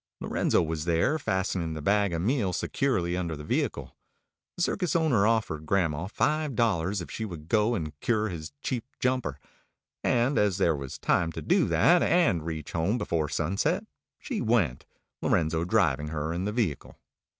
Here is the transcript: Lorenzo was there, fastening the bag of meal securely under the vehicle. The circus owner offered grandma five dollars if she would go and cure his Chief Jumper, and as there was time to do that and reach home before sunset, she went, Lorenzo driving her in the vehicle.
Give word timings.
Lorenzo 0.19 0.63
was 0.63 0.85
there, 0.85 1.19
fastening 1.19 1.75
the 1.75 1.79
bag 1.83 2.11
of 2.11 2.23
meal 2.23 2.53
securely 2.53 3.15
under 3.15 3.35
the 3.35 3.43
vehicle. 3.43 3.95
The 4.57 4.63
circus 4.63 4.95
owner 4.95 5.27
offered 5.27 5.67
grandma 5.67 6.07
five 6.07 6.55
dollars 6.55 7.01
if 7.01 7.11
she 7.11 7.23
would 7.23 7.47
go 7.47 7.75
and 7.75 7.93
cure 7.99 8.29
his 8.29 8.51
Chief 8.63 8.81
Jumper, 8.99 9.37
and 10.03 10.39
as 10.39 10.57
there 10.57 10.75
was 10.75 10.97
time 10.97 11.31
to 11.33 11.41
do 11.43 11.67
that 11.67 12.01
and 12.01 12.43
reach 12.43 12.71
home 12.71 12.97
before 12.97 13.29
sunset, 13.29 13.85
she 14.17 14.41
went, 14.41 14.87
Lorenzo 15.21 15.63
driving 15.65 16.07
her 16.07 16.33
in 16.33 16.45
the 16.45 16.51
vehicle. 16.51 16.97